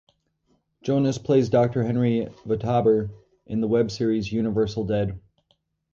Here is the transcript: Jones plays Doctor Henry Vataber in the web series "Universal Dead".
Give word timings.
Jones 0.81 1.19
plays 1.19 1.49
Doctor 1.49 1.83
Henry 1.83 2.27
Vataber 2.43 3.11
in 3.45 3.61
the 3.61 3.67
web 3.67 3.91
series 3.91 4.31
"Universal 4.31 4.85
Dead". 4.85 5.21